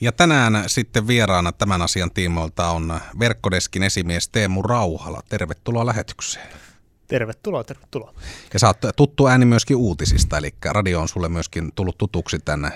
Ja 0.00 0.12
tänään 0.12 0.64
sitten 0.66 1.06
vieraana 1.06 1.52
tämän 1.52 1.82
asian 1.82 2.10
tiimoilta 2.10 2.70
on 2.70 3.00
verkkodeskin 3.18 3.82
esimies 3.82 4.28
Teemu 4.28 4.62
Rauhala. 4.62 5.22
Tervetuloa 5.28 5.86
lähetykseen. 5.86 6.48
Tervetuloa, 7.06 7.64
tervetuloa. 7.64 8.14
Ja 8.52 8.58
sä 8.58 8.66
oot 8.66 8.96
tuttu 8.96 9.26
ääni 9.26 9.44
myöskin 9.44 9.76
uutisista, 9.76 10.38
eli 10.38 10.54
radio 10.64 11.00
on 11.00 11.08
sulle 11.08 11.28
myöskin 11.28 11.72
tullut 11.74 11.98
tutuksi 11.98 12.38
tänne 12.38 12.68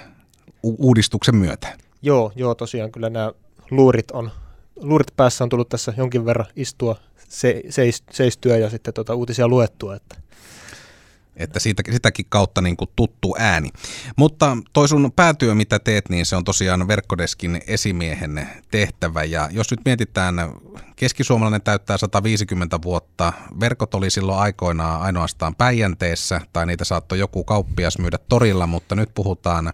u- 0.62 0.88
uudistuksen 0.88 1.36
myötä. 1.36 1.78
Joo, 2.02 2.32
joo, 2.36 2.54
tosiaan 2.54 2.92
kyllä 2.92 3.10
nämä 3.10 3.32
luurit 3.70 4.10
on, 4.10 4.30
luurit 4.76 5.16
päässä 5.16 5.44
on 5.44 5.50
tullut 5.50 5.68
tässä 5.68 5.94
jonkin 5.96 6.26
verran 6.26 6.46
istua, 6.56 6.96
se, 7.28 7.62
seis, 7.70 8.02
seistyä 8.10 8.56
ja 8.56 8.70
sitten 8.70 8.94
tota 8.94 9.14
uutisia 9.14 9.48
luettua, 9.48 9.96
että 9.96 10.16
että 11.36 11.60
siitä, 11.60 11.82
sitäkin 11.92 12.26
kautta 12.28 12.60
niin 12.60 12.76
kuin 12.76 12.90
tuttu 12.96 13.34
ääni. 13.38 13.68
Mutta 14.16 14.56
toi 14.72 14.88
sun 14.88 15.12
päätyö, 15.16 15.54
mitä 15.54 15.78
teet, 15.78 16.08
niin 16.08 16.26
se 16.26 16.36
on 16.36 16.44
tosiaan 16.44 16.88
verkkodeskin 16.88 17.60
esimiehen 17.66 18.48
tehtävä. 18.70 19.24
Ja 19.24 19.48
jos 19.52 19.70
nyt 19.70 19.80
mietitään, 19.84 20.34
keskisuomalainen 20.96 21.62
täyttää 21.62 21.98
150 21.98 22.78
vuotta. 22.82 23.32
Verkot 23.60 23.94
oli 23.94 24.10
silloin 24.10 24.38
aikoinaan 24.38 25.00
ainoastaan 25.00 25.54
Päijänteessä, 25.54 26.40
tai 26.52 26.66
niitä 26.66 26.84
saattoi 26.84 27.18
joku 27.18 27.44
kauppias 27.44 27.98
myydä 27.98 28.18
torilla, 28.28 28.66
mutta 28.66 28.94
nyt 28.94 29.10
puhutaan 29.14 29.72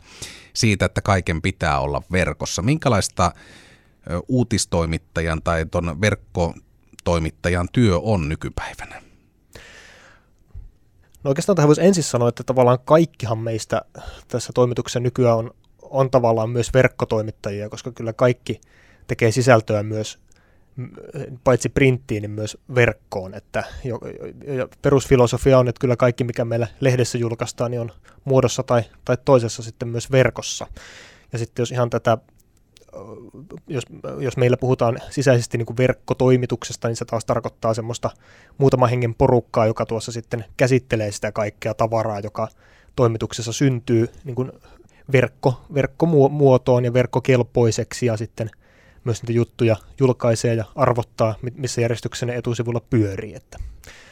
siitä, 0.55 0.85
että 0.85 1.03
kaiken 1.03 1.43
pitää 1.43 1.81
olla 1.81 2.03
verkossa. 2.13 2.63
Minkälaista 2.63 3.33
uutistoimittajan 4.29 5.43
tai 5.43 5.67
ton 5.67 6.01
verkkotoimittajan 6.01 7.69
työ 7.73 7.99
on 7.99 8.29
nykypäivänä? 8.29 9.10
No 11.24 11.29
oikeastaan 11.29 11.56
tähän 11.56 11.69
voisi 11.69 11.84
ensin 11.84 12.05
sanoa, 12.05 12.29
että 12.29 12.45
tavallaan 12.45 12.79
kaikkihan 12.85 13.38
meistä 13.38 13.82
tässä 14.29 14.52
toimituksessa 14.54 15.01
nykyään 15.01 15.38
on, 15.38 15.51
on 15.82 16.10
tavallaan 16.10 16.51
myös 16.51 16.74
verkkotoimittajia, 16.74 17.68
koska 17.68 17.93
kyllä 17.93 18.12
kaikki 18.12 18.60
tekee 19.07 19.30
sisältöä 19.30 19.82
myös 19.82 20.18
paitsi 21.45 21.68
printtiin, 21.68 22.23
niin 22.23 22.30
myös 22.30 22.59
verkkoon. 22.74 23.35
Että 23.35 23.65
jo, 23.85 24.01
jo, 24.54 24.68
perusfilosofia 24.82 25.59
on, 25.59 25.68
että 25.68 25.80
kyllä 25.80 25.96
kaikki, 25.96 26.24
mikä 26.24 26.45
meillä 26.45 26.66
lehdessä 26.80 27.18
julkaistaan, 27.18 27.71
niin 27.71 27.80
on 27.80 27.93
muodossa 28.24 28.62
tai, 28.62 28.82
tai 29.05 29.16
toisessa 29.24 29.62
sitten 29.62 29.88
myös 29.88 30.10
verkossa. 30.10 30.66
Ja 31.32 31.38
sitten 31.38 31.62
jos 31.62 31.73
ihan 31.73 31.90
tätä 31.90 32.18
jos, 33.66 33.85
jos 34.19 34.37
meillä 34.37 34.57
puhutaan 34.57 34.99
sisäisesti 35.10 35.59
niin 35.59 35.66
kuin 35.66 35.77
verkkotoimituksesta, 35.77 36.88
niin 36.88 36.96
se 36.96 37.05
taas 37.05 37.24
tarkoittaa 37.24 37.74
semmoista 37.74 38.10
muutama 38.59 38.87
hengen 38.87 39.15
porukkaa, 39.15 39.66
joka 39.66 39.87
tuossa 39.87 40.13
sitten 40.13 40.45
käsittelee 40.57 41.13
sitä 41.13 41.33
kaikkea 41.33 41.74
tavaraa, 41.74 42.21
joka 42.21 42.49
toimituksessa 42.96 43.52
syntyy 43.52 44.09
niin 44.24 44.35
kuin 44.35 44.52
verkko, 45.13 45.61
verkkomuotoon 45.74 46.85
ja 46.85 46.93
verkkokelpoiseksi 46.93 48.07
ja 48.07 48.16
sitten 48.16 48.51
myös 49.05 49.23
niitä 49.23 49.33
juttuja 49.33 49.77
julkaisee 50.01 50.55
ja 50.55 50.65
arvottaa, 50.74 51.35
missä 51.57 51.80
järjestyksessä 51.80 52.27
ne 52.27 52.37
etusivulla 52.37 52.80
pyörii. 52.91 53.35
Että 53.35 53.59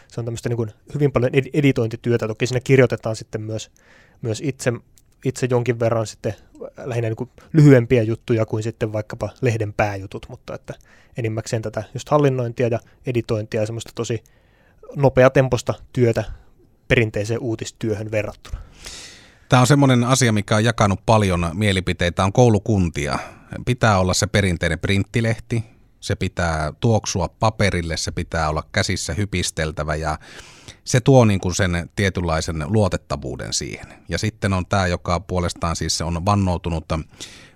se 0.09 0.21
on 0.21 0.25
tämmöistä 0.25 0.49
niin 0.49 0.73
hyvin 0.95 1.13
paljon 1.13 1.33
editointityötä. 1.53 2.29
Toki 2.29 2.47
siinä 2.47 2.61
kirjoitetaan 2.61 3.17
sitten 3.17 3.43
myös, 3.43 3.71
myös 4.23 4.41
itse 4.45 4.73
itse 5.25 5.47
jonkin 5.51 5.81
verran 5.81 6.07
sitten 6.07 6.35
lähinnä 6.77 7.09
niin 7.09 7.17
kuin 7.17 7.31
lyhyempiä 7.53 8.03
juttuja 8.03 8.47
kuin 8.47 8.63
sitten 8.63 8.93
vaikkapa 8.93 9.29
lehden 9.41 9.73
pääjutut, 9.73 10.27
mutta 10.29 10.55
että 10.55 10.75
enimmäkseen 11.17 11.63
tätä 11.63 11.85
just 11.95 12.09
hallinnointia 12.09 12.69
ja 12.69 12.79
editointia 13.07 13.61
ja 13.61 13.67
semmoista 13.67 13.93
tosi 13.95 14.25
nopeatempoista 14.97 15.75
työtä 15.93 16.25
perinteiseen 16.89 17.41
uutistyöhön 17.41 18.11
verrattuna. 18.11 18.59
Tämä 19.49 19.61
on 19.61 19.67
semmoinen 19.67 20.05
asia, 20.05 20.33
mikä 20.33 20.57
on 20.57 20.65
jakanut 20.65 21.01
paljon 21.07 21.51
mielipiteitä, 21.55 22.25
on 22.25 22.33
koulukuntia. 22.33 23.19
Pitää 23.67 23.99
olla 23.99 24.15
se 24.15 24.27
perinteinen 24.27 24.79
printtilehti, 24.79 25.65
se 26.01 26.15
pitää 26.17 26.73
tuoksua 26.81 27.29
paperille, 27.29 27.97
se 27.97 28.13
pitää 28.13 28.49
olla 28.49 28.63
käsissä 28.73 29.15
hypisteltävä 29.15 29.95
ja 29.95 30.19
se 30.85 31.01
tuo 31.01 31.25
niin 31.25 31.41
kuin 31.41 31.55
sen 31.55 31.91
tietynlaisen 31.97 32.65
luotettavuuden 32.67 33.53
siihen. 33.53 33.87
Ja 34.09 34.19
sitten 34.19 34.53
on 34.53 34.67
tämä, 34.67 34.87
joka 34.87 35.21
puolestaan 35.21 35.77
siis 35.77 36.01
on 36.01 36.25
vannoutunut 36.25 36.85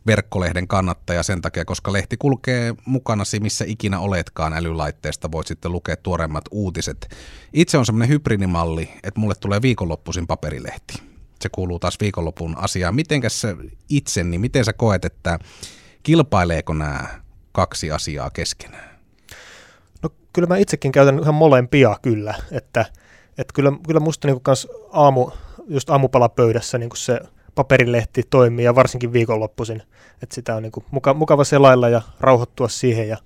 verkkolehden 0.07 0.69
kannattaja 0.69 1.23
sen 1.23 1.43
takia, 1.43 1.65
koska 1.65 1.93
lehti 1.93 2.17
kulkee 2.17 2.75
mukana 2.85 3.25
missä 3.41 3.65
ikinä 3.69 4.01
oletkaan 4.01 4.53
älylaitteesta, 4.53 5.33
voit 5.33 5.47
sitten 5.47 5.73
lukea 5.73 5.97
tuoreimmat 5.97 6.45
uutiset. 6.51 7.17
Itse 7.53 7.79
on 7.79 7.87
semmoinen 7.87 8.09
hybridimalli, 8.09 8.91
että 9.03 9.21
mulle 9.21 9.35
tulee 9.41 9.63
viikonloppuisin 9.63 10.27
paperilehti. 10.27 11.03
Se 11.41 11.49
kuuluu 11.49 11.79
taas 11.79 12.01
viikonlopun 12.01 12.59
asiaan. 12.59 12.95
Mitenkäs 12.95 13.41
se 13.41 13.57
itse, 13.89 14.25
niin 14.25 14.41
miten 14.41 14.65
sä 14.65 14.73
koet, 14.73 15.05
että 15.05 15.39
kilpaileeko 16.03 16.75
nämä 16.75 17.09
kaksi 17.53 17.91
asiaa 17.91 18.31
keskenään? 18.31 19.01
No 20.03 20.11
kyllä 20.33 20.49
mä 20.49 20.57
itsekin 20.57 20.93
käytän 20.93 21.19
ihan 21.19 21.35
molempia 21.35 21.97
kyllä, 22.03 22.35
että– 22.51 22.87
että 23.39 23.53
kyllä, 23.55 23.73
kyllä 23.87 24.01
musta 24.01 24.29
niin 24.29 24.41
kans 24.41 24.69
aamu, 24.93 25.31
just 25.69 25.91
aamupalapöydässä 25.91 26.79
niin 26.79 26.91
se 26.95 27.21
paperilehti 27.55 28.23
toimii 28.31 28.65
ja 28.65 28.75
varsinkin 28.75 29.13
viikonloppuisin. 29.13 29.83
Että 30.23 30.35
sitä 30.35 30.57
on 30.57 30.63
niin 30.63 30.73
muka, 30.91 31.15
mukava 31.15 31.45
selailla 31.45 31.89
ja 31.89 32.03
rauhoittua 32.21 32.69
siihen 32.69 33.09
ja 33.09 33.17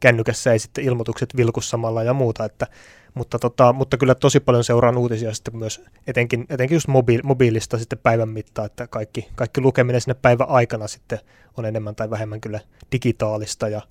kännykässä 0.00 0.52
ei 0.52 0.58
sitten 0.58 0.84
ilmoitukset 0.84 1.36
vilku 1.36 1.60
samalla 1.60 2.02
ja 2.02 2.14
muuta. 2.14 2.44
Että, 2.44 2.66
mutta, 3.14 3.38
tota, 3.38 3.72
mutta 3.72 3.96
kyllä 3.96 4.14
tosi 4.14 4.40
paljon 4.40 4.64
seuraan 4.64 4.98
uutisia 4.98 5.34
sitten 5.34 5.56
myös 5.56 5.84
etenkin, 6.06 6.46
etenkin 6.50 6.76
just 6.76 6.88
mobiil, 6.88 7.20
mobiilista 7.24 7.78
sitten 7.78 7.98
päivän 7.98 8.28
mittaan, 8.28 8.66
että 8.66 8.86
kaikki, 8.86 9.28
kaikki 9.34 9.60
lukeminen 9.60 10.00
sinne 10.00 10.16
päivän 10.22 10.48
aikana 10.48 10.88
sitten 10.88 11.18
on 11.56 11.64
enemmän 11.64 11.94
tai 11.94 12.10
vähemmän 12.10 12.40
kyllä 12.40 12.60
digitaalista 12.92 13.68
ja, 13.68 13.82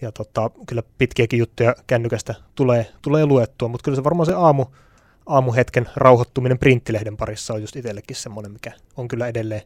ja 0.00 0.12
tota, 0.12 0.50
kyllä 0.66 0.82
pitkiäkin 0.98 1.38
juttuja 1.38 1.74
kännykästä 1.86 2.34
tulee, 2.54 2.86
tulee 3.02 3.26
luettua, 3.26 3.68
mutta 3.68 3.84
kyllä 3.84 3.96
se 3.96 4.04
varmaan 4.04 4.26
se 4.26 4.34
aamu, 4.34 4.64
aamuhetken 5.26 5.88
rauhoittuminen 5.96 6.58
printtilehden 6.58 7.16
parissa 7.16 7.54
on 7.54 7.60
just 7.60 7.76
itsellekin 7.76 8.16
semmoinen, 8.16 8.52
mikä 8.52 8.72
on 8.96 9.08
kyllä 9.08 9.26
edelleen, 9.26 9.62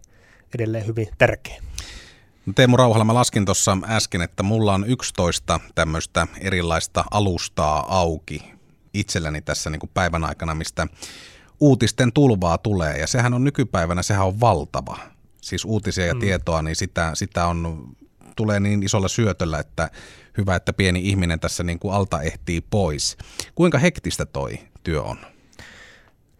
edelleen 0.54 0.86
hyvin 0.86 1.08
tärkeä. 1.18 1.62
Teemu 2.54 2.76
Rauhala, 2.76 3.04
mä 3.04 3.14
laskin 3.14 3.44
tuossa 3.44 3.78
äsken, 3.84 4.22
että 4.22 4.42
mulla 4.42 4.74
on 4.74 4.84
11 4.88 5.60
tämmöistä 5.74 6.26
erilaista 6.40 7.04
alustaa 7.10 7.98
auki 7.98 8.52
itselläni 8.94 9.42
tässä 9.42 9.70
niin 9.70 9.80
kuin 9.80 9.90
päivän 9.94 10.24
aikana, 10.24 10.54
mistä 10.54 10.86
uutisten 11.60 12.12
tulvaa 12.12 12.58
tulee. 12.58 12.98
Ja 12.98 13.06
sehän 13.06 13.34
on 13.34 13.44
nykypäivänä, 13.44 14.02
sehän 14.02 14.26
on 14.26 14.40
valtava. 14.40 14.98
Siis 15.40 15.64
uutisia 15.64 16.06
ja 16.06 16.14
mm. 16.14 16.20
tietoa, 16.20 16.62
niin 16.62 16.76
sitä, 16.76 17.10
sitä 17.14 17.46
on, 17.46 17.88
tulee 18.36 18.60
niin 18.60 18.82
isolla 18.82 19.08
syötöllä, 19.08 19.58
että 19.58 19.90
hyvä, 20.38 20.56
että 20.56 20.72
pieni 20.72 21.08
ihminen 21.08 21.40
tässä 21.40 21.62
niin 21.62 21.78
kuin 21.78 21.94
alta 21.94 22.22
ehtii 22.22 22.60
pois. 22.60 23.16
Kuinka 23.54 23.78
hektistä 23.78 24.26
toi 24.26 24.58
työ 24.84 25.02
on? 25.02 25.18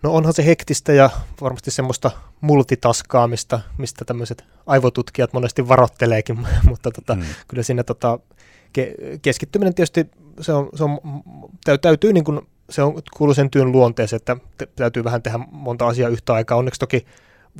No 0.02 0.14
onhan 0.14 0.34
se 0.34 0.46
hektistä 0.46 0.92
ja 0.92 1.10
varmasti 1.40 1.70
semmoista 1.70 2.10
multitaskaamista, 2.40 3.60
mistä 3.78 4.04
tämmöiset 4.04 4.44
aivotutkijat 4.66 5.32
monesti 5.32 5.68
varotteleekin, 5.68 6.38
mutta 6.68 6.90
tota, 6.90 7.14
mm. 7.14 7.22
kyllä 7.48 7.62
siinä 7.62 7.82
tota, 7.82 8.18
ke- 8.78 9.18
keskittyminen 9.22 9.74
tietysti 9.74 10.06
se 10.40 10.52
on, 10.52 10.68
se 10.74 10.84
on, 10.84 10.98
täytyy 11.80 12.12
niin 12.12 12.24
kuin, 12.24 12.40
se 12.70 12.82
on, 12.82 13.02
kuuluu 13.16 13.34
sen 13.34 13.50
työn 13.50 13.72
luonteeseen, 13.72 14.16
että 14.16 14.36
täytyy 14.76 15.04
vähän 15.04 15.22
tehdä 15.22 15.38
monta 15.50 15.86
asiaa 15.86 16.10
yhtä 16.10 16.34
aikaa. 16.34 16.58
Onneksi 16.58 16.80
toki 16.80 17.06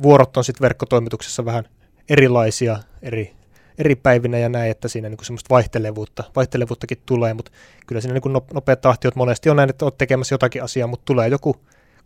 vuorot 0.03 0.37
on 0.37 0.43
sitten 0.43 0.61
verkkotoimituksessa 0.61 1.45
vähän 1.45 1.65
erilaisia 2.09 2.79
eri, 3.01 3.33
eri 3.77 3.95
päivinä 3.95 4.37
ja 4.37 4.49
näin, 4.49 4.71
että 4.71 4.87
siinä 4.87 5.09
niin 5.09 5.25
semmoista 5.25 5.49
vaihtelevuutta, 5.49 6.23
vaihtelevuuttakin 6.35 7.01
tulee, 7.05 7.33
mutta 7.33 7.51
kyllä 7.87 8.01
siinä 8.01 8.19
niin 8.19 8.43
nopea 8.53 8.75
tahti, 8.75 9.07
että 9.07 9.17
monesti 9.17 9.49
on 9.49 9.55
näin, 9.55 9.69
että 9.69 9.85
olet 9.85 9.97
tekemässä 9.97 10.33
jotakin 10.33 10.63
asiaa, 10.63 10.87
mutta 10.87 11.05
tulee 11.05 11.27
joku 11.27 11.55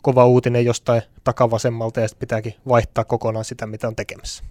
kova 0.06 0.26
uutinen 0.26 0.66
jostain 0.66 1.02
takavasemmalta 1.24 2.00
ja 2.00 2.08
sitten 2.08 2.20
pitääkin 2.20 2.54
vaihtaa 2.68 3.04
kokonaan 3.04 3.46
sitä, 3.46 3.68
mitä 3.68 3.88
on 3.88 3.96
tekemässä. 3.96 4.44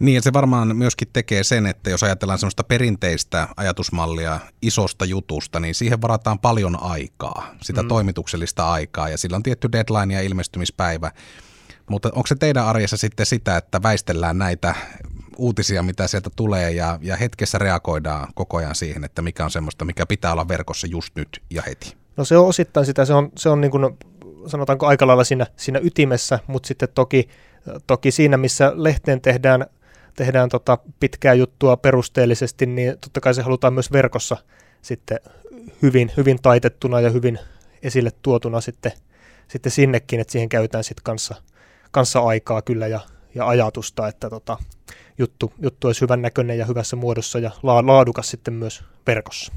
Niin, 0.00 0.14
ja 0.14 0.22
se 0.22 0.32
varmaan 0.32 0.76
myöskin 0.76 1.08
tekee 1.12 1.44
sen, 1.44 1.66
että 1.66 1.90
jos 1.90 2.02
ajatellaan 2.02 2.38
sellaista 2.38 2.64
perinteistä 2.64 3.48
ajatusmallia 3.56 4.40
isosta 4.62 5.04
jutusta, 5.04 5.60
niin 5.60 5.74
siihen 5.74 6.02
varataan 6.02 6.38
paljon 6.38 6.82
aikaa, 6.82 7.54
sitä 7.62 7.82
mm. 7.82 7.88
toimituksellista 7.88 8.72
aikaa, 8.72 9.08
ja 9.08 9.18
sillä 9.18 9.36
on 9.36 9.42
tietty 9.42 9.68
deadline 9.72 10.14
ja 10.14 10.22
ilmestymispäivä. 10.22 11.10
Mutta 11.90 12.10
onko 12.14 12.26
se 12.26 12.34
teidän 12.34 12.66
arjessa 12.66 12.96
sitten 12.96 13.26
sitä, 13.26 13.56
että 13.56 13.82
väistellään 13.82 14.38
näitä 14.38 14.74
uutisia, 15.36 15.82
mitä 15.82 16.06
sieltä 16.06 16.30
tulee, 16.36 16.70
ja, 16.70 16.98
ja 17.02 17.16
hetkessä 17.16 17.58
reagoidaan 17.58 18.28
koko 18.34 18.56
ajan 18.56 18.74
siihen, 18.74 19.04
että 19.04 19.22
mikä 19.22 19.44
on 19.44 19.50
semmoista, 19.50 19.84
mikä 19.84 20.06
pitää 20.06 20.32
olla 20.32 20.48
verkossa 20.48 20.86
just 20.86 21.16
nyt 21.16 21.42
ja 21.50 21.62
heti? 21.66 21.96
No 22.16 22.24
se 22.24 22.36
on 22.36 22.46
osittain 22.46 22.86
sitä, 22.86 23.04
se 23.04 23.14
on, 23.14 23.32
se 23.36 23.48
on 23.48 23.60
niin 23.60 23.70
kuin 23.70 23.98
sanotaanko 24.46 24.86
aika 24.86 25.06
lailla 25.06 25.24
siinä, 25.24 25.46
siinä 25.56 25.80
ytimessä, 25.82 26.38
mutta 26.46 26.66
sitten 26.66 26.88
toki, 26.94 27.28
toki 27.86 28.10
siinä, 28.10 28.36
missä 28.36 28.72
lehteen 28.74 29.20
tehdään, 29.20 29.66
tehdään 30.16 30.48
tota 30.48 30.78
pitkää 31.00 31.34
juttua 31.34 31.76
perusteellisesti, 31.76 32.66
niin 32.66 32.98
totta 33.00 33.20
kai 33.20 33.34
se 33.34 33.42
halutaan 33.42 33.74
myös 33.74 33.92
verkossa 33.92 34.36
sitten 34.82 35.20
hyvin, 35.82 36.12
hyvin 36.16 36.38
taitettuna 36.42 37.00
ja 37.00 37.10
hyvin 37.10 37.38
esille 37.82 38.10
tuotuna 38.22 38.60
sitten, 38.60 38.92
sitten 39.48 39.72
sinnekin, 39.72 40.20
että 40.20 40.32
siihen 40.32 40.48
käytetään 40.48 40.84
sitten 40.84 41.04
kanssa, 41.04 41.34
kanssa 41.90 42.20
aikaa 42.20 42.62
kyllä 42.62 42.86
ja, 42.86 43.00
ja 43.34 43.48
ajatusta, 43.48 44.08
että 44.08 44.30
tota, 44.30 44.56
juttu, 45.18 45.52
juttu 45.58 45.86
olisi 45.86 46.00
hyvän 46.00 46.22
näköinen 46.22 46.58
ja 46.58 46.66
hyvässä 46.66 46.96
muodossa 46.96 47.38
ja 47.38 47.50
laadukas 47.62 48.30
sitten 48.30 48.54
myös 48.54 48.84
verkossa. 49.06 49.52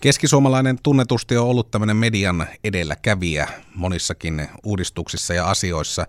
Keskisuomalainen 0.00 0.78
tunnetusti 0.82 1.36
on 1.36 1.46
ollut 1.46 1.70
tämmöinen 1.70 1.96
median 1.96 2.46
edelläkävijä 2.64 3.48
monissakin 3.74 4.48
uudistuksissa 4.64 5.34
ja 5.34 5.46
asioissa. 5.46 6.06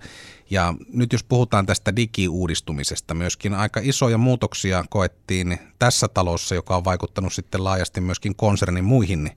Ja 0.50 0.74
nyt 0.94 1.14
jos 1.14 1.24
puhutaan 1.24 1.66
tästä 1.66 1.96
digiuudistumisesta, 1.96 3.14
myöskin 3.14 3.54
aika 3.54 3.80
isoja 3.84 4.18
muutoksia 4.18 4.86
koettiin 4.90 5.60
tässä 5.80 6.08
talossa, 6.08 6.56
joka 6.56 6.76
on 6.76 6.86
vaikuttanut 6.86 7.34
sitten 7.34 7.64
laajasti 7.64 8.02
myöskin 8.02 8.36
konsernin 8.36 8.84
muihin 8.84 9.32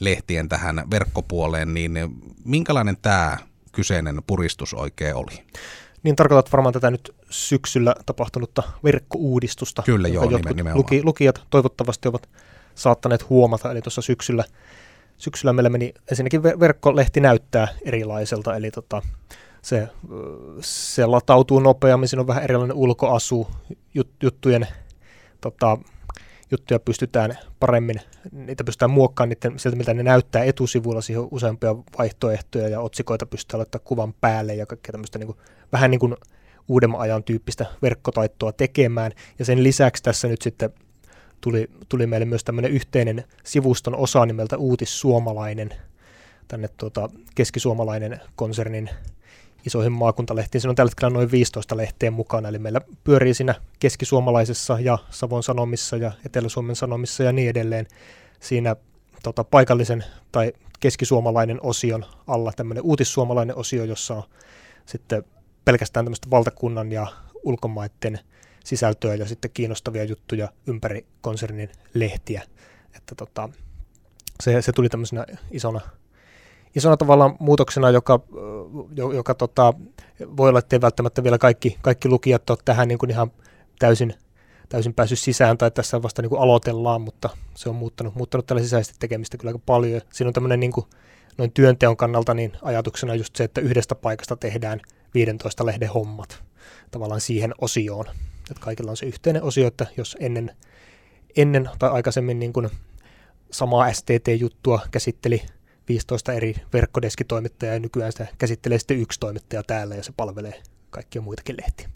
lehtien 0.00 0.48
tähän 0.48 0.82
verkkopuoleen, 0.90 1.74
niin 1.74 1.98
minkälainen 2.44 2.96
tämä 3.02 3.38
kyseinen 3.72 4.22
puristus 4.26 4.74
oikein 4.74 5.14
oli? 5.14 5.44
Niin 6.02 6.16
tarkoitat 6.16 6.52
varmaan 6.52 6.72
tätä 6.72 6.90
nyt 6.90 7.14
syksyllä 7.30 7.94
tapahtunutta 8.06 8.62
verkkouudistusta, 8.84 9.82
Kyllä, 9.82 10.08
joo, 10.08 10.30
jotkut 10.30 10.56
luki, 10.74 11.04
lukijat 11.04 11.42
toivottavasti 11.50 12.08
ovat 12.08 12.28
saattaneet 12.74 13.28
huomata. 13.28 13.70
Eli 13.70 13.82
tuossa 13.82 14.02
syksyllä, 14.02 14.44
syksyllä 15.18 15.52
meillä 15.52 15.70
meni, 15.70 15.94
ensinnäkin 16.10 16.42
verkkolehti 16.42 17.20
näyttää 17.20 17.68
erilaiselta, 17.84 18.56
eli 18.56 18.70
tota, 18.70 19.02
se, 19.62 19.88
se 20.60 21.06
latautuu 21.06 21.60
nopeammin, 21.60 22.08
siinä 22.08 22.20
on 22.20 22.26
vähän 22.26 22.44
erilainen 22.44 22.76
ulkoasu, 22.76 23.48
jut, 23.94 24.10
juttujen, 24.22 24.66
tota, 25.40 25.78
juttuja 26.50 26.80
pystytään 26.80 27.38
paremmin, 27.60 28.00
niitä 28.32 28.64
pystytään 28.64 28.90
muokkaamaan 28.90 29.28
niiden, 29.28 29.58
sieltä, 29.58 29.76
miltä 29.76 29.94
ne 29.94 30.02
näyttää 30.02 30.44
etusivulla, 30.44 31.00
siihen 31.00 31.22
on 31.22 31.28
useampia 31.30 31.76
vaihtoehtoja 31.98 32.68
ja 32.68 32.80
otsikoita 32.80 33.26
pystytään 33.26 33.58
laittamaan 33.58 33.84
kuvan 33.84 34.14
päälle 34.20 34.54
ja 34.54 34.66
kaikkea 34.66 34.92
tämmöistä 34.92 35.18
niin 35.18 35.26
kuin, 35.26 35.38
vähän 35.72 35.90
niin 35.90 35.98
kuin 35.98 36.16
uudemman 36.68 37.00
ajan 37.00 37.24
tyyppistä 37.24 37.66
verkkotaittoa 37.82 38.52
tekemään. 38.52 39.12
Ja 39.38 39.44
sen 39.44 39.62
lisäksi 39.62 40.02
tässä 40.02 40.28
nyt 40.28 40.42
sitten 40.42 40.70
tuli, 41.42 41.70
tuli 41.88 42.06
meille 42.06 42.26
myös 42.26 42.44
tämmöinen 42.44 42.70
yhteinen 42.70 43.24
sivuston 43.44 43.96
osa 43.96 44.26
nimeltä 44.26 44.56
Uutissuomalainen, 44.56 45.70
tänne 46.48 46.68
tuota, 46.68 47.08
keskisuomalainen 47.34 48.20
konsernin 48.36 48.90
isoihin 49.66 49.92
maakuntalehtiin. 49.92 50.60
Siinä 50.60 50.70
on 50.70 50.76
tällä 50.76 50.90
hetkellä 50.90 51.14
noin 51.14 51.30
15 51.30 51.76
lehteä 51.76 52.10
mukana, 52.10 52.48
eli 52.48 52.58
meillä 52.58 52.80
pyörii 53.04 53.34
siinä 53.34 53.54
keskisuomalaisessa 53.78 54.80
ja 54.80 54.98
Savon 55.10 55.42
Sanomissa 55.42 55.96
ja 55.96 56.12
Etelä-Suomen 56.26 56.76
Sanomissa 56.76 57.22
ja 57.22 57.32
niin 57.32 57.50
edelleen 57.50 57.86
siinä 58.40 58.76
tota, 59.22 59.44
paikallisen 59.44 60.04
tai 60.32 60.52
keskisuomalainen 60.80 61.58
osion 61.62 62.04
alla 62.26 62.52
tämmöinen 62.56 62.84
uutissuomalainen 62.84 63.56
osio, 63.56 63.84
jossa 63.84 64.14
on 64.14 64.22
sitten 64.86 65.24
pelkästään 65.64 66.04
tämmöistä 66.04 66.30
valtakunnan 66.30 66.92
ja 66.92 67.06
ulkomaiden 67.42 68.18
sisältöä 68.64 69.14
ja 69.14 69.26
sitten 69.26 69.50
kiinnostavia 69.54 70.04
juttuja 70.04 70.48
ympäri 70.66 71.06
konsernin 71.20 71.70
lehtiä. 71.94 72.42
Että 72.96 73.14
tota, 73.14 73.48
se, 74.42 74.62
se 74.62 74.72
tuli 74.72 74.88
tämmöisenä 74.88 75.26
isona, 75.50 75.80
isona 76.76 76.96
tavallaan 76.96 77.36
muutoksena, 77.38 77.90
joka, 77.90 78.20
joka 79.14 79.34
tota, 79.34 79.74
voi 80.36 80.48
olla, 80.48 80.58
että 80.58 80.76
ei 80.76 80.80
välttämättä 80.80 81.22
vielä 81.22 81.38
kaikki, 81.38 81.78
kaikki 81.82 82.08
lukijat 82.08 82.50
ole 82.50 82.58
tähän 82.64 82.88
niin 82.88 82.98
kuin 82.98 83.10
ihan 83.10 83.32
täysin, 83.78 84.14
täysin 84.68 84.94
päässyt 84.94 85.18
sisään 85.18 85.58
tai 85.58 85.70
tässä 85.70 86.02
vasta 86.02 86.22
niin 86.22 86.30
kuin 86.30 86.40
aloitellaan, 86.40 87.00
mutta 87.00 87.28
se 87.54 87.68
on 87.68 87.74
muuttanut, 87.74 88.14
muuttanut 88.14 88.46
tällä 88.46 88.62
sisäisesti 88.62 88.96
tekemistä 88.98 89.38
kyllä 89.38 89.50
aika 89.50 89.62
paljon. 89.66 90.00
Siinä 90.12 90.28
on 90.28 90.34
tämmöinen 90.34 90.60
niin 90.60 90.72
kuin, 90.72 90.86
noin 91.38 91.52
työnteon 91.52 91.96
kannalta 91.96 92.34
niin 92.34 92.52
ajatuksena 92.62 93.14
just 93.14 93.36
se, 93.36 93.44
että 93.44 93.60
yhdestä 93.60 93.94
paikasta 93.94 94.36
tehdään 94.36 94.80
15 95.14 95.66
lehden 95.66 95.88
hommat 95.88 96.42
tavallaan 96.90 97.20
siihen 97.20 97.54
osioon. 97.60 98.04
Että 98.52 98.64
kaikilla 98.64 98.90
on 98.90 98.96
se 98.96 99.06
yhteinen 99.06 99.42
osio, 99.42 99.66
että 99.66 99.86
jos 99.96 100.16
ennen, 100.20 100.56
ennen 101.36 101.70
tai 101.78 101.90
aikaisemmin 101.90 102.38
niin 102.38 102.52
kuin 102.52 102.70
samaa 103.50 103.92
STT-juttua 103.92 104.80
käsitteli 104.90 105.42
15 105.88 106.32
eri 106.32 106.54
verkkodeskitoimittajaa 106.72 107.74
ja 107.74 107.80
nykyään 107.80 108.12
sitä 108.12 108.26
käsittelee 108.38 108.78
sitten 108.78 108.98
yksi 108.98 109.20
toimittaja 109.20 109.62
täällä 109.62 109.94
ja 109.94 110.02
se 110.02 110.12
palvelee 110.16 110.62
kaikkia 110.90 111.22
muitakin 111.22 111.56
lehtiä. 111.62 111.88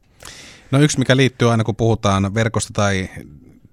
No 0.71 0.81
yksi, 0.81 0.99
mikä 0.99 1.17
liittyy 1.17 1.51
aina 1.51 1.65
kun 1.65 1.77
puhutaan 1.77 2.35
verkosta 2.35 2.73
tai 2.73 3.09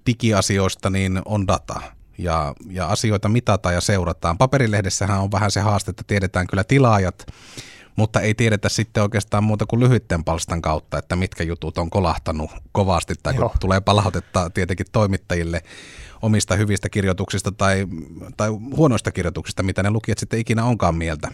digiasioista, 0.06 0.90
niin 0.90 1.22
on 1.24 1.46
data. 1.46 1.80
Ja, 2.18 2.54
ja 2.70 2.86
asioita 2.86 3.28
mitataan 3.28 3.74
ja 3.74 3.80
seurataan. 3.80 4.38
Paperilehdessähän 4.38 5.20
on 5.20 5.32
vähän 5.32 5.50
se 5.50 5.60
haaste, 5.60 5.90
että 5.90 6.04
tiedetään 6.06 6.46
kyllä 6.46 6.64
tilaajat, 6.64 7.26
mutta 7.96 8.20
ei 8.20 8.34
tiedetä 8.34 8.68
sitten 8.68 9.02
oikeastaan 9.02 9.44
muuta 9.44 9.66
kuin 9.66 9.80
lyhytten 9.80 10.24
palstan 10.24 10.62
kautta, 10.62 10.98
että 10.98 11.16
mitkä 11.16 11.44
jutut 11.44 11.78
on 11.78 11.90
kolahtanut 11.90 12.50
kovasti 12.72 13.14
tai 13.22 13.34
kun 13.34 13.50
tulee 13.60 13.80
palautetta 13.80 14.50
tietenkin 14.50 14.86
toimittajille 14.92 15.62
omista 16.22 16.56
hyvistä 16.56 16.88
kirjoituksista 16.88 17.52
tai, 17.52 17.86
tai 18.36 18.48
huonoista 18.76 19.12
kirjoituksista, 19.12 19.62
mitä 19.62 19.82
ne 19.82 19.90
lukijat 19.90 20.18
sitten 20.18 20.40
ikinä 20.40 20.64
onkaan 20.64 20.94
mieltä. 20.94 21.30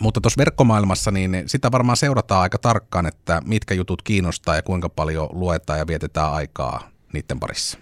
Mutta 0.00 0.20
tuossa 0.20 0.38
verkkomaailmassa 0.38 1.10
niin 1.10 1.42
sitä 1.46 1.72
varmaan 1.72 1.96
seurataan 1.96 2.42
aika 2.42 2.58
tarkkaan, 2.58 3.06
että 3.06 3.42
mitkä 3.46 3.74
jutut 3.74 4.02
kiinnostaa 4.02 4.56
ja 4.56 4.62
kuinka 4.62 4.88
paljon 4.88 5.28
luetaan 5.32 5.78
ja 5.78 5.86
vietetään 5.86 6.32
aikaa 6.32 6.88
niiden 7.12 7.40
parissa. 7.40 7.78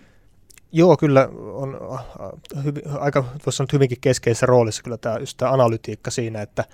Joo, 0.73 0.97
kyllä 0.97 1.29
on 1.53 1.79
äh, 1.93 2.65
hyvin, 2.65 2.83
aika, 2.99 3.25
voisi 3.47 3.57
sanoa, 3.57 3.69
hyvinkin 3.73 3.99
keskeisessä 4.01 4.47
roolissa 4.47 4.83
kyllä 4.83 4.97
tämä, 4.97 5.19
just 5.19 5.37
tämä 5.37 5.53
analytiikka 5.53 6.11
siinä, 6.11 6.43
että 6.43 6.65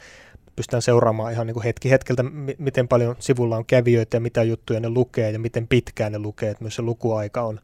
pystytään 0.57 0.83
seuraamaan 0.83 1.33
ihan 1.33 1.47
niin 1.47 1.55
kuin 1.55 1.65
hetki 1.65 1.91
hetkeltä, 1.91 2.25
miten 2.59 2.89
paljon 2.89 3.17
sivulla 3.19 3.57
on 3.57 3.67
kävijöitä 3.67 4.17
ja 4.17 4.21
mitä 4.21 4.43
juttuja 4.43 4.81
ne 4.81 4.89
lukee 4.89 5.31
ja 5.31 5.39
miten 5.39 5.69
pitkään 5.69 6.13
ne 6.13 6.19
lukee, 6.19 6.51
että 6.51 6.65
myös 6.65 6.75
se 6.75 6.83
lukuaika 6.83 7.43
on, 7.43 7.61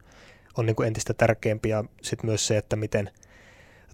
on 0.57 0.65
niin 0.65 0.75
kuin 0.75 0.87
entistä 0.87 1.13
tärkeämpi 1.13 1.69
ja 1.69 1.83
sitten 2.01 2.29
myös 2.29 2.47
se, 2.47 2.57
että 2.57 2.75
miten, 2.75 3.09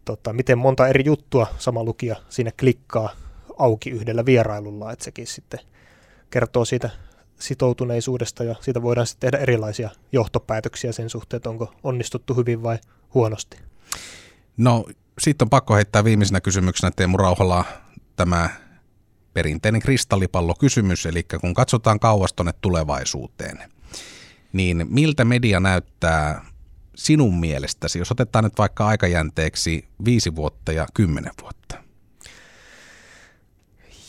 tota, 0.05 0.33
miten 0.33 0.57
monta 0.57 0.87
eri 0.87 1.05
juttua 1.05 1.47
sama 1.57 1.83
lukija 1.83 2.15
siinä 2.29 2.51
klikkaa 2.59 3.09
auki 3.57 3.89
yhdellä 3.89 4.25
vierailulla, 4.25 4.91
että 4.91 5.05
sekin 5.05 5.27
sitten 5.27 5.59
kertoo 6.29 6.65
siitä 6.65 6.89
sitoutuneisuudesta 7.39 8.43
ja 8.43 8.55
siitä 8.61 8.81
voidaan 8.81 9.07
sitten 9.07 9.31
tehdä 9.31 9.43
erilaisia 9.43 9.89
johtopäätöksiä 10.11 10.91
sen 10.91 11.09
suhteen, 11.09 11.37
että 11.37 11.49
onko 11.49 11.73
onnistuttu 11.83 12.33
hyvin 12.33 12.63
vai 12.63 12.77
huonosti. 13.13 13.57
No 14.57 14.85
sitten 15.19 15.45
on 15.45 15.49
pakko 15.49 15.75
heittää 15.75 16.03
viimeisenä 16.03 16.41
kysymyksenä 16.41 16.91
Teemu 16.95 17.17
Rauhala 17.17 17.65
tämä 18.15 18.49
perinteinen 19.35 19.81
kristallipallokysymys, 19.81 21.05
eli 21.05 21.25
kun 21.41 21.53
katsotaan 21.53 21.99
kauas 21.99 22.33
tuonne 22.33 22.53
tulevaisuuteen, 22.61 23.59
niin 24.53 24.85
miltä 24.89 25.25
media 25.25 25.59
näyttää 25.59 26.45
sinun 26.95 27.39
mielestäsi, 27.39 27.99
jos 27.99 28.11
otetaan 28.11 28.43
nyt 28.43 28.57
vaikka 28.57 28.87
aikajänteeksi 28.87 29.87
viisi 30.05 30.35
vuotta 30.35 30.71
ja 30.71 30.87
kymmenen 30.93 31.33
vuotta? 31.41 31.75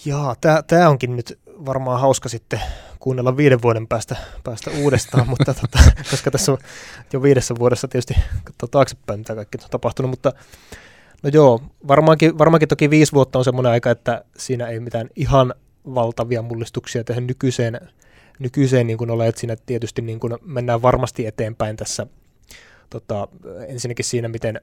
Jaa, 0.04 0.36
tämä 0.66 0.88
onkin 0.88 1.16
nyt 1.16 1.38
varmaan 1.46 2.00
hauska 2.00 2.28
sitten 2.28 2.60
kuunnella 3.00 3.36
viiden 3.36 3.62
vuoden 3.62 3.86
päästä, 3.86 4.16
päästä 4.44 4.70
uudestaan, 4.70 5.28
mutta 5.38 5.54
tota, 5.54 5.78
koska 6.10 6.30
tässä 6.30 6.52
on 6.52 6.58
jo 7.12 7.22
viidessä 7.22 7.54
vuodessa 7.58 7.88
tietysti 7.88 8.14
taaksepäin, 8.70 9.20
mitä 9.20 9.34
kaikki 9.34 9.58
on 9.64 9.70
tapahtunut, 9.70 10.10
mutta 10.10 10.32
No 11.22 11.30
joo, 11.32 11.62
varmaankin, 11.88 12.38
varmaankin 12.38 12.68
toki 12.68 12.90
viisi 12.90 13.12
vuotta 13.12 13.38
on 13.38 13.44
semmoinen 13.44 13.72
aika, 13.72 13.90
että 13.90 14.24
siinä 14.36 14.66
ei 14.66 14.80
mitään 14.80 15.08
ihan 15.16 15.54
valtavia 15.94 16.42
mullistuksia 16.42 17.04
tehdä 17.04 17.20
nykyiseen, 17.20 17.80
nykyiseen 18.38 18.86
niin 18.86 18.98
kuin 18.98 19.10
ole, 19.10 19.28
että 19.28 19.40
siinä 19.40 19.56
tietysti 19.66 20.02
niin 20.02 20.20
kuin 20.20 20.34
mennään 20.44 20.82
varmasti 20.82 21.26
eteenpäin 21.26 21.76
tässä 21.76 22.06
tota, 22.90 23.28
ensinnäkin 23.68 24.04
siinä, 24.04 24.28
miten 24.28 24.60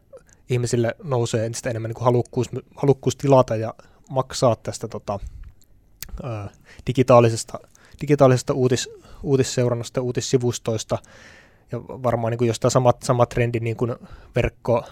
ihmisille 0.50 0.96
nousee 1.04 1.46
entistä 1.46 1.70
enemmän 1.70 1.90
niin 1.90 1.96
kuin 1.96 2.06
halukkuus, 2.06 2.50
halukkuus 2.76 3.16
tilata 3.16 3.56
ja 3.56 3.74
maksaa 4.10 4.56
tästä 4.56 4.88
tota, 4.88 5.20
ää, 6.24 6.50
digitaalisesta, 6.88 7.60
digitaalisesta 8.02 8.54
uutis, 8.54 8.90
uutisseurannasta 9.24 10.00
ja 10.00 10.04
uutissivustoista. 10.04 10.98
Ja 11.72 11.82
varmaan 11.82 12.32
niin 12.32 12.38
kuin 12.38 12.48
jos 12.48 12.60
tämä 12.60 12.70
sama, 12.70 12.94
sama 13.04 13.26
trendi 13.26 13.60
niin 13.60 13.78
kuin 13.78 13.96
verkko, 14.36 14.86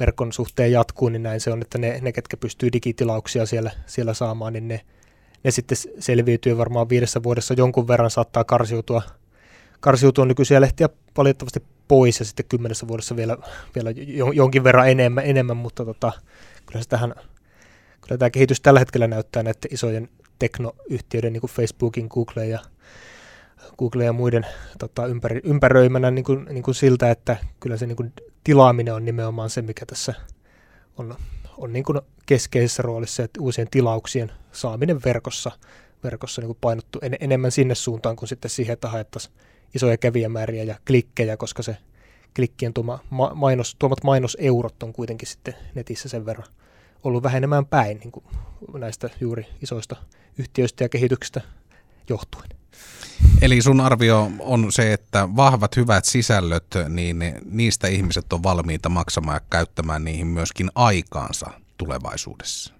verkon 0.00 0.32
suhteen 0.32 0.72
jatkuu, 0.72 1.08
niin 1.08 1.22
näin 1.22 1.40
se 1.40 1.52
on, 1.52 1.62
että 1.62 1.78
ne, 1.78 1.98
ne 2.02 2.12
ketkä 2.12 2.36
pystyy 2.36 2.72
digitilauksia 2.72 3.46
siellä, 3.46 3.70
siellä 3.86 4.14
saamaan, 4.14 4.52
niin 4.52 4.68
ne, 4.68 4.80
ne 5.44 5.50
sitten 5.50 5.78
selviytyy 5.98 6.58
varmaan 6.58 6.88
viidessä 6.88 7.22
vuodessa. 7.22 7.54
Jonkun 7.54 7.88
verran 7.88 8.10
saattaa 8.10 8.44
karsiutua, 8.44 9.02
karsiutua 9.80 10.26
nykyisiä 10.26 10.60
lehtiä 10.60 10.88
valitettavasti 11.16 11.62
pois 11.88 12.18
ja 12.18 12.24
sitten 12.24 12.46
kymmenessä 12.48 12.88
vuodessa 12.88 13.16
vielä, 13.16 13.36
vielä 13.74 13.90
jonkin 14.34 14.64
verran 14.64 14.90
enemmän, 14.90 15.24
enemmän 15.26 15.56
mutta 15.56 15.84
tota, 15.84 16.12
kyllä, 16.66 16.82
se 16.82 16.88
tähän, 16.88 17.14
kyllä 18.00 18.18
tämä 18.18 18.30
kehitys 18.30 18.60
tällä 18.60 18.80
hetkellä 18.80 19.06
näyttää 19.06 19.42
näiden 19.42 19.70
isojen 19.70 20.08
teknoyhtiöiden, 20.38 21.32
niin 21.32 21.40
kuin 21.40 21.50
Facebookin, 21.50 22.06
Google 22.10 22.46
ja 22.46 22.58
Google 23.78 24.04
ja 24.04 24.12
muiden 24.12 24.46
tota, 24.78 25.02
ympäröimänä 25.44 26.10
niin 26.10 26.24
kuin, 26.24 26.46
niin 26.50 26.62
kuin 26.62 26.74
siltä, 26.74 27.10
että 27.10 27.36
kyllä 27.60 27.76
se 27.76 27.86
niin 27.86 27.96
kuin 27.96 28.12
tilaaminen 28.46 28.94
on 28.94 29.04
nimenomaan 29.04 29.50
se, 29.50 29.62
mikä 29.62 29.86
tässä 29.86 30.14
on, 30.96 31.16
on 31.58 31.72
niin 31.72 31.84
kuin 31.84 32.00
keskeisessä 32.26 32.82
roolissa, 32.82 33.22
että 33.22 33.40
uusien 33.40 33.68
tilauksien 33.70 34.32
saaminen 34.52 35.00
verkossa, 35.04 35.50
verkossa 36.04 36.40
niin 36.40 36.46
kuin 36.46 36.58
painottu 36.60 36.98
en, 37.02 37.16
enemmän 37.20 37.52
sinne 37.52 37.74
suuntaan 37.74 38.16
kuin 38.16 38.28
sitten 38.28 38.50
siihen, 38.50 38.72
että 38.72 38.88
haettaisiin 38.88 39.34
isoja 39.74 39.96
kävijämääriä 39.96 40.62
ja 40.62 40.76
klikkejä, 40.86 41.36
koska 41.36 41.62
se 41.62 41.76
klikkien 42.36 42.74
tuoma 42.74 42.98
mainos, 43.34 43.76
tuomat 43.78 44.04
mainoseurot 44.04 44.82
on 44.82 44.92
kuitenkin 44.92 45.28
sitten 45.28 45.54
netissä 45.74 46.08
sen 46.08 46.26
verran 46.26 46.48
ollut 47.04 47.22
vähenemään 47.22 47.66
päin 47.66 47.98
niin 47.98 48.12
kuin 48.12 48.24
näistä 48.78 49.10
juuri 49.20 49.46
isoista 49.62 49.96
yhtiöistä 50.38 50.84
ja 50.84 50.88
kehityksestä 50.88 51.40
johtuen. 52.08 52.48
Eli 53.42 53.62
sun 53.62 53.80
arvio 53.80 54.30
on 54.38 54.72
se, 54.72 54.92
että 54.92 55.28
vahvat 55.36 55.76
hyvät 55.76 56.04
sisällöt, 56.04 56.66
niin 56.88 57.18
niistä 57.50 57.88
ihmiset 57.88 58.32
on 58.32 58.42
valmiita 58.42 58.88
maksamaan 58.88 59.36
ja 59.36 59.46
käyttämään 59.50 60.04
niihin 60.04 60.26
myöskin 60.26 60.70
aikaansa 60.74 61.50
tulevaisuudessa. 61.76 62.74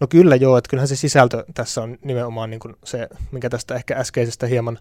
No 0.00 0.06
kyllä 0.06 0.36
joo, 0.36 0.56
että 0.56 0.68
kyllähän 0.68 0.88
se 0.88 0.96
sisältö 0.96 1.44
tässä 1.54 1.82
on 1.82 1.98
nimenomaan 2.04 2.50
niin 2.50 2.60
kuin 2.60 2.76
se, 2.84 3.08
mikä 3.32 3.50
tästä 3.50 3.74
ehkä 3.74 3.96
äskeisestä 3.96 4.46
hieman 4.46 4.78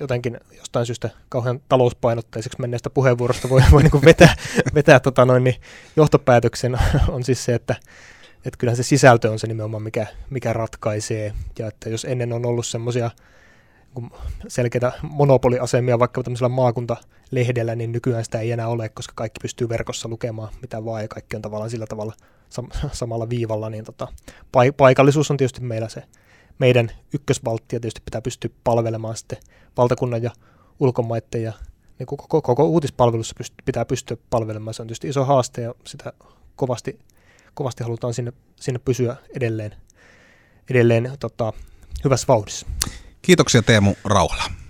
jotenkin 0.00 0.40
jostain 0.58 0.86
syystä 0.86 1.10
kauhean 1.28 1.60
talouspainotteiseksi 1.68 2.60
menneestä 2.60 2.90
puheenvuorosta 2.90 3.48
voi, 3.48 3.62
voi 3.70 3.82
niin 3.82 4.04
vetää, 4.04 4.34
vetää 4.74 5.00
tota 5.00 5.24
noin, 5.24 5.44
niin 5.44 5.56
johtopäätöksen 5.96 6.78
on 7.08 7.24
siis 7.24 7.44
se, 7.44 7.54
että, 7.54 7.74
että 8.44 8.58
kyllähän 8.58 8.76
se 8.76 8.82
sisältö 8.82 9.30
on 9.30 9.38
se 9.38 9.46
nimenomaan, 9.46 9.82
mikä, 9.82 10.06
mikä 10.30 10.52
ratkaisee. 10.52 11.32
Ja 11.58 11.66
että 11.66 11.90
jos 11.90 12.04
ennen 12.04 12.32
on 12.32 12.46
ollut 12.46 12.66
semmoisia 12.66 13.10
selkeitä 14.48 14.92
monopoliasemia 15.02 15.98
vaikka 15.98 16.22
tämmöisellä 16.22 16.48
maakuntalehdellä, 16.48 17.74
niin 17.74 17.92
nykyään 17.92 18.24
sitä 18.24 18.40
ei 18.40 18.52
enää 18.52 18.68
ole, 18.68 18.88
koska 18.88 19.12
kaikki 19.16 19.38
pystyy 19.42 19.68
verkossa 19.68 20.08
lukemaan 20.08 20.52
mitä 20.62 20.84
vaan 20.84 21.02
ja 21.02 21.08
kaikki 21.08 21.36
on 21.36 21.42
tavallaan 21.42 21.70
sillä 21.70 21.86
tavalla 21.86 22.12
sam- 22.50 22.88
samalla 22.92 23.28
viivalla, 23.28 23.70
niin 23.70 23.84
tota, 23.84 24.08
paikallisuus 24.76 25.30
on 25.30 25.36
tietysti 25.36 25.60
meillä 25.60 25.88
se 25.88 26.02
meidän 26.58 26.90
ykkösvalttia 27.14 27.80
tietysti 27.80 28.02
pitää 28.04 28.22
pystyä 28.22 28.50
palvelemaan 28.64 29.16
sitten 29.16 29.38
valtakunnan 29.76 30.22
ja 30.22 30.30
ulkomaiden 30.80 31.42
ja 31.42 31.52
niin 31.98 32.06
koko, 32.06 32.42
koko 32.42 32.64
uutispalvelussa 32.64 33.34
pitää 33.64 33.84
pystyä 33.84 34.16
palvelemaan. 34.30 34.74
Se 34.74 34.82
on 34.82 34.88
tietysti 34.88 35.08
iso 35.08 35.24
haaste 35.24 35.62
ja 35.62 35.74
sitä 35.86 36.12
kovasti, 36.56 36.98
kovasti 37.54 37.84
halutaan 37.84 38.14
sinne, 38.14 38.32
sinne 38.56 38.80
pysyä 38.84 39.16
edelleen, 39.36 39.76
edelleen 40.70 41.12
tota, 41.20 41.52
hyvässä 42.04 42.26
vauhdissa. 42.28 42.66
Kiitoksia 43.22 43.62
Teemu 43.62 43.94
Rauhala. 44.04 44.63